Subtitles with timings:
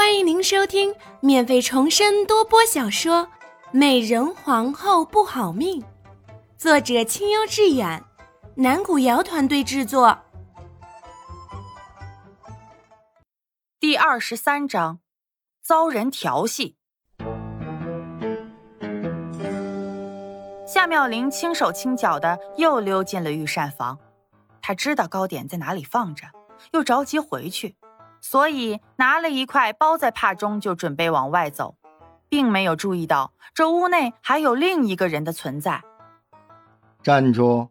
[0.00, 3.26] 欢迎您收听免费重生多播小说
[3.70, 5.78] 《美人皇后不好命》，
[6.56, 8.02] 作者清幽致远，
[8.54, 10.18] 南古瑶团队制作。
[13.78, 15.00] 第二十三章，
[15.60, 16.78] 遭人调戏。
[20.66, 23.98] 夏妙玲轻手轻脚的又溜进了御膳房，
[24.62, 26.24] 她知道糕点在哪里放着，
[26.72, 27.76] 又着急回去。
[28.20, 31.76] 所以拿了一块包在帕中，就准备往外走，
[32.28, 35.82] 并没有注意到这屋内还有另一个人的存在。
[37.02, 37.68] 站住！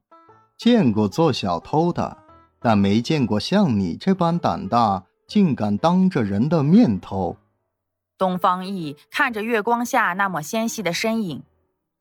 [0.57, 2.17] 见过做小偷的，
[2.59, 7.37] 但没见过像你这般胆大，竟敢当着人的面偷。
[8.17, 11.43] 东方奕看着月光下那抹纤细的身影，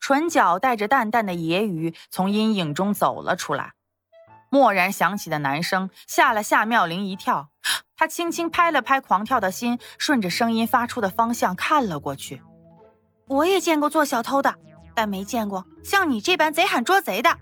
[0.00, 3.74] 唇角带着淡淡的揶揄，从阴影中走了出来。
[4.50, 7.50] 蓦然想起的男声吓了夏妙玲一跳。
[7.98, 12.40] 他轻轻拍了拍狂跳的心，顺着声音发出的方向看了过去。
[13.26, 14.54] 我也见过做小偷的，
[14.94, 17.36] 但没见过像你这般贼喊捉贼的。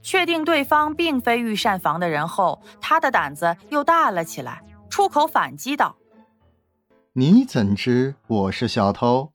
[0.00, 5.96] 确定对方并非御膳房的人后，他的胆子又大了起来，出口反击道
[7.14, 9.32] ：“你怎知我是小偷？”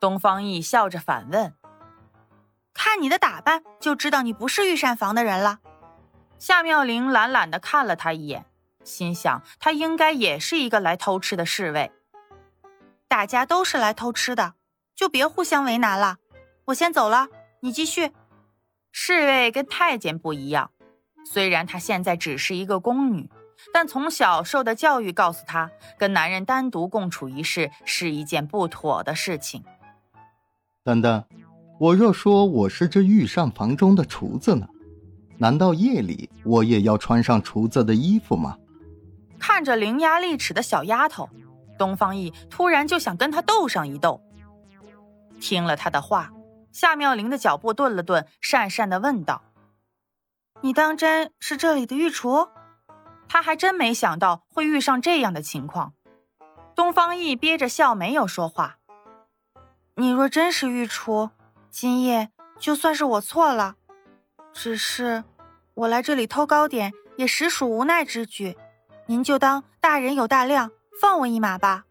[0.00, 1.54] 东方奕笑着反问
[2.74, 5.58] ：“看你的打扮，就知道你不是御膳房的人了。”
[6.38, 8.46] 夏妙玲懒懒的看了他一眼。
[8.84, 11.90] 心想，他应该也是一个来偷吃的侍卫。
[13.08, 14.54] 大家都是来偷吃的，
[14.94, 16.16] 就别互相为难了。
[16.66, 17.28] 我先走了，
[17.60, 18.10] 你继续。
[18.90, 20.70] 侍卫跟太监不一样，
[21.24, 23.30] 虽然她现在只是一个宫女，
[23.72, 29.62] 但从小受的教育告诉她，跟男人单独共处一室是一件不妥的事情。
[30.84, 31.24] 等等，
[31.78, 34.68] 我若说我是这御膳房中的厨子呢？
[35.38, 38.56] 难道夜里我也要穿上厨子的衣服吗？
[39.54, 41.28] 看着伶牙俐齿的小丫头，
[41.76, 44.18] 东方奕突然就想跟她斗上一斗。
[45.42, 46.30] 听了他的话，
[46.72, 49.42] 夏妙玲的脚步顿了顿，讪讪的问道
[50.62, 52.48] ：“你当真是这里的御厨？”
[53.28, 55.92] 他还真没想到会遇上这样的情况。
[56.74, 58.78] 东方奕憋着笑，没有说话。
[59.96, 61.28] 你若真是御厨，
[61.68, 63.74] 今夜就算是我错了。
[64.54, 65.24] 只是，
[65.74, 68.56] 我来这里偷糕点，也实属无奈之举。
[69.06, 70.70] 您就当大人有大量，
[71.00, 71.84] 放我一马吧。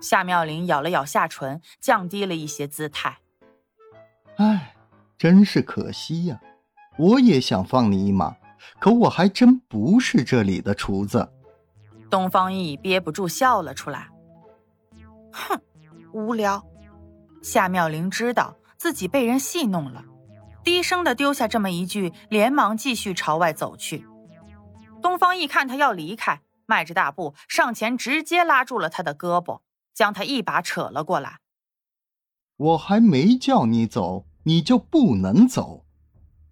[0.00, 3.18] 夏妙玲咬了咬下唇，降低了一些姿态。
[4.36, 4.74] 唉，
[5.16, 6.40] 真是可惜呀！
[6.96, 8.36] 我也想放你一马，
[8.78, 11.28] 可我还真不是这里的厨子。
[12.08, 14.08] 东方奕憋不住笑了出来。
[15.32, 15.60] 哼，
[16.12, 16.64] 无聊。
[17.42, 20.04] 夏妙玲知道自己被人戏弄了，
[20.64, 24.06] 低声的丢下这么一句，连忙继续朝外走去。
[25.00, 29.60] 东方一看他要离开，迈着大步上前，直接拉住了他的胳膊，
[29.94, 31.38] 将他一把扯了过来。
[32.56, 35.84] 我还没叫你走，你就不能走。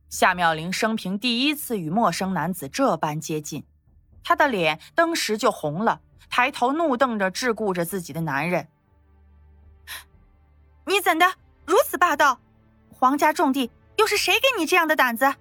[0.09, 3.65] 夏妙玲生平第一次与陌生男子这般接近，
[4.23, 8.69] 她的脸登时就红了，抬头怒瞪着桎梏着自己的男人
[10.87, 11.27] ：“你怎的
[11.67, 12.39] 如此霸道？
[12.91, 15.35] 皇家重地，又是谁给你这样的胆子？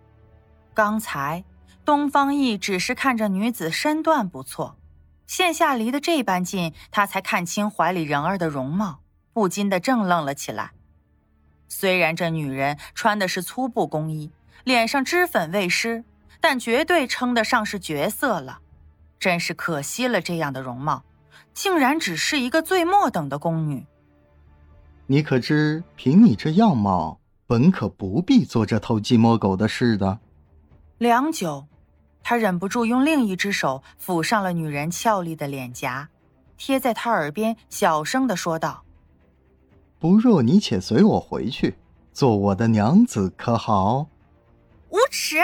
[0.74, 1.44] 刚才。”
[1.86, 4.76] 东方奕只是看着女子身段不错，
[5.28, 9.02] 线下离得这般近，他才看清怀里人儿的容貌，
[9.34, 10.72] 不禁的怔愣了起来。
[11.70, 14.32] 虽然这女人穿的是粗布工衣，
[14.64, 16.04] 脸上脂粉未施，
[16.42, 18.60] 但绝对称得上是绝色了。
[19.20, 21.04] 真是可惜了这样的容貌，
[21.54, 23.86] 竟然只是一个最末等的宫女。
[25.06, 30.18] 你可知，凭你这样貌，本可不必做这偷鸡摸狗的事的。
[30.98, 31.68] 良久。
[32.28, 36.10] 他忍不住用另一只手抚上了女人俏丽的脸颊，
[36.58, 38.84] 贴在她耳边小声的说道
[40.00, 41.78] ：“不若你且随我回去，
[42.12, 44.08] 做我的娘子，可好？”
[44.90, 45.38] 无耻！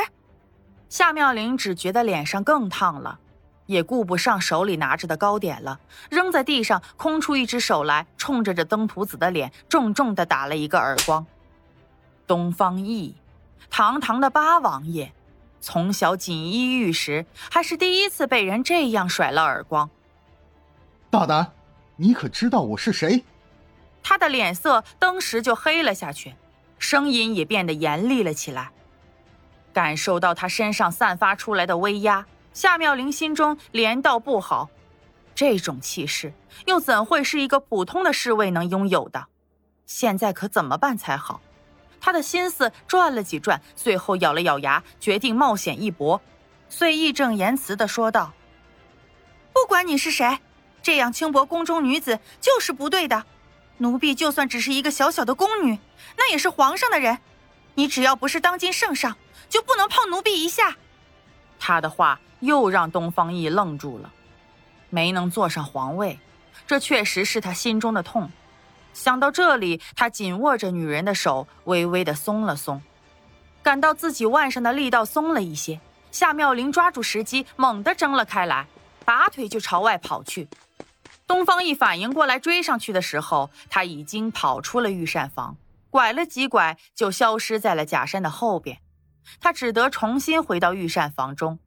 [0.89, 3.19] 夏妙玲只觉得脸上更烫了，
[3.67, 11.23] 也顾不上手里拿着的糕点了，扔在地上，空出一只手来，冲着这登徒子的脸重重的打了一个耳光。
[12.25, 13.13] 东方奕，
[13.69, 15.13] 堂堂的八王爷。
[15.61, 19.89] 从小锦衣玉食，还是第一次被人这样甩了耳光。
[21.09, 21.53] 大胆！
[21.95, 23.23] 你可知道我是谁？
[24.01, 26.33] 他的脸色登时就黑了下去，
[26.79, 28.71] 声音也变得严厉了起来。
[29.71, 34.69] 感受到他身上散发出来的威压，夏妙玲心中连道不好。
[35.35, 36.33] 这种气势，
[36.65, 39.27] 又怎会是一个普通的侍卫能拥有的？
[39.85, 41.39] 现在可怎么办才好？
[42.01, 46.19] 他的心思转了几转，最后咬了咬牙，决定冒险一搏，
[46.67, 48.33] 遂义正言辞的说道
[49.53, 50.39] ：“不管你是谁，
[50.81, 53.23] 这样轻薄宫中女子就是不对的。
[53.77, 55.77] 奴婢就算只是一个小小的宫女，
[56.17, 57.19] 那也是皇上的人。
[57.75, 59.15] 你只要不是当今圣上，
[59.47, 60.75] 就不能碰奴婢一下。
[61.59, 64.11] 他的话又让东方奕愣住了。
[64.89, 66.19] 没能坐上皇位，
[66.67, 68.29] 这确实是他心中的痛。
[68.93, 72.81] 想到这里，他紧握着女人的手，微微的松了松，
[73.63, 75.79] 感到自己腕上的力道松了一些。
[76.11, 78.67] 夏妙玲抓住时机，猛地挣了开来，
[79.05, 80.47] 拔腿就朝外跑去。
[81.25, 85.55] 东方一反应过来追上去的时候，他已经跑出了御膳房，
[85.89, 88.79] 拐了几拐就消失在了假山的后边。
[89.39, 91.59] 他只得重新回到御膳房中，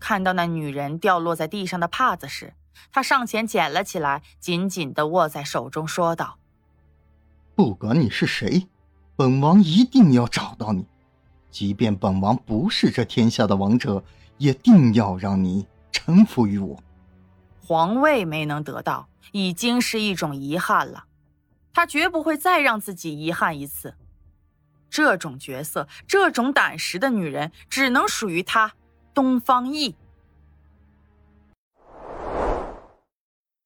[0.00, 2.54] 看到那女人掉落在地上的帕子时，
[2.92, 6.38] 他上前捡了起来，紧紧的握在手中，说道
[7.54, 8.68] ：“不管你是谁，
[9.16, 10.86] 本王一定要找到你。
[11.50, 14.02] 即便本王不是这天下的王者，
[14.38, 16.82] 也定要让你臣服于我。”
[17.66, 21.04] 皇位没能得到，已经是一种遗憾了。
[21.72, 23.94] 他绝不会再让自己遗憾一次。
[24.90, 28.74] 这种角色，这种胆识的女人，只能属于他，
[29.12, 29.94] 东方奕。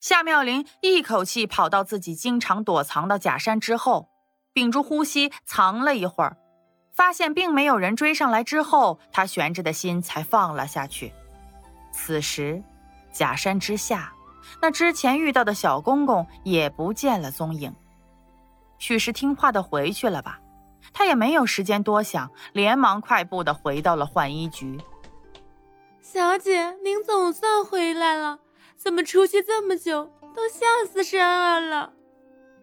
[0.08, 4.08] 夏妙玲一口气跑到自己经常躲藏的假山之后，
[4.54, 6.38] 屏住呼吸藏了一会儿，
[6.94, 11.12] 发现并没有人追上来之后，她悬着的心才放了下去。
[11.92, 12.62] 此时。
[13.12, 14.10] 假山之下，
[14.62, 17.74] 那之前遇到的小公公也不见了踪影。
[18.78, 20.40] 许是听话的回去了吧？
[20.94, 24.80] 他也没有时间多想，连忙快步的回到了浣衣局。
[26.00, 28.38] 小姐，您总算回来了，
[28.78, 30.04] 怎么出去这么久？
[30.34, 31.92] 都吓死山儿了。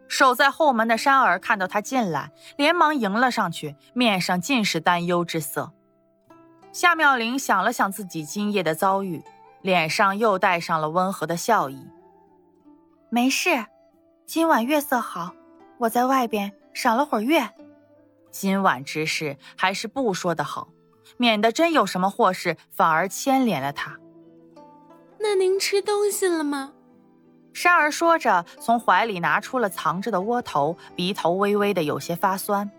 [0.08, 5.74] 守在后门的山儿看到他进来，连忙迎了上去，面上尽是担忧之色。
[6.72, 9.24] 夏妙玲想了想自己今夜的遭遇。
[9.62, 11.88] 脸上又带上了温和的笑意。
[13.10, 13.66] 没事，
[14.28, 15.34] 今晚月色好，
[15.80, 17.50] 我在外边赏了会儿月。
[18.30, 20.68] 今晚之事还是不说的好，
[21.18, 23.98] 免得真有什么祸事，反而牵连了他。
[25.28, 26.72] 那您吃东西了吗？
[27.52, 32.70] 珊儿说着，从怀里拿出了藏着的窝头，鼻头微微的有些发酸。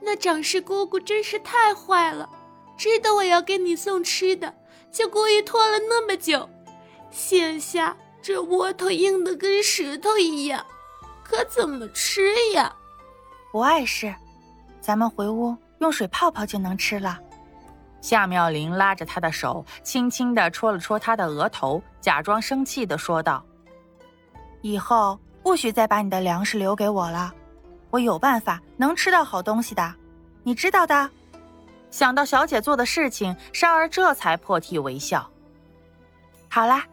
[0.00, 2.30] 那长氏姑姑真是太坏了，
[2.76, 4.54] 知道我要给你送吃的。
[4.92, 6.48] 就故意拖了那么久，
[7.10, 10.64] 现下这窝头硬的跟石头一样，
[11.24, 12.72] 可怎么吃呀？
[13.50, 14.14] 不碍事，
[14.80, 17.18] 咱们回屋用水泡泡就能吃了。
[18.04, 23.42] 夏妙玲拉着他的手，轻轻地戳了戳他的额头，假装生气地说道
[24.60, 27.32] ：“以后不许再把你的粮食留给我了，
[27.88, 29.94] 我有办法能吃到好东西的，
[30.42, 31.08] 你知道的。”
[31.90, 35.26] 想到小姐做的事情，珊儿这才破涕为笑。
[36.50, 36.84] 好啦，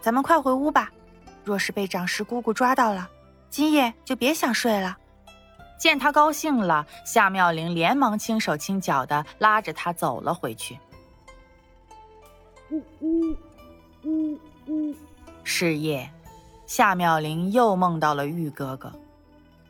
[0.00, 0.92] 咱们快回屋吧。
[1.42, 3.10] 若是被长氏姑姑抓到了，
[3.50, 4.96] 今夜就别想睡了。
[5.82, 10.78] 见他高兴了，夏妙玲连忙轻手轻脚的拉着他走了回去。
[12.70, 13.36] 呜呜
[14.04, 14.38] 呜
[14.68, 14.94] 呜
[15.42, 16.08] 是夜，
[16.68, 18.92] 夏妙玲又梦到了玉哥哥，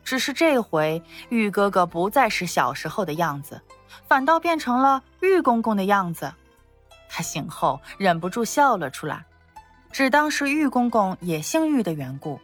[0.03, 3.59] 只是这回玉哥哥不再是小时候的样子。
[4.07, 6.31] 反倒变成了玉公公的样子，
[7.09, 9.25] 他醒后忍不住笑了出来，
[9.91, 12.39] 只当是玉公公也姓玉的缘故，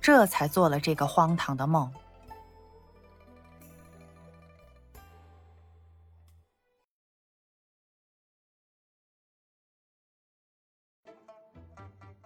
[0.00, 1.92] 这才做了这个荒唐的梦。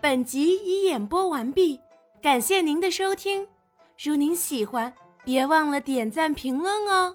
[0.03, 1.79] 本集已演播完毕，
[2.21, 3.47] 感谢您的收听。
[4.03, 4.93] 如您喜欢，
[5.25, 7.15] 别忘了点赞评论哦。